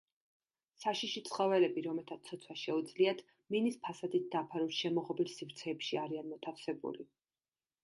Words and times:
საშიში 0.83 1.21
ცხოველები, 1.27 1.83
რომელთაც 1.87 2.25
ცოცვა 2.31 2.55
შეუძლიათ 2.61 3.21
მინის 3.57 3.79
ფასადით 3.85 4.27
დაფარულ 4.39 4.75
შემოღობილ 4.81 5.33
სივრცეებში 5.37 6.03
არიან 6.07 6.35
მოთავსებული. 6.35 7.09